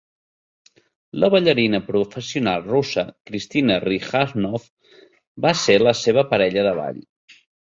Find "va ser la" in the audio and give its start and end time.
5.47-5.97